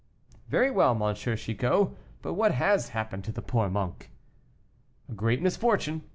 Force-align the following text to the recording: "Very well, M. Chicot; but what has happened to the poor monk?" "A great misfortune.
"Very 0.49 0.71
well, 0.71 0.97
M. 0.99 1.13
Chicot; 1.13 1.89
but 2.23 2.33
what 2.33 2.53
has 2.53 2.89
happened 2.89 3.23
to 3.25 3.31
the 3.31 3.39
poor 3.43 3.69
monk?" 3.69 4.09
"A 5.07 5.13
great 5.13 5.43
misfortune. 5.43 6.01